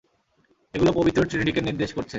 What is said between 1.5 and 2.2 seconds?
নির্দেশ করছে!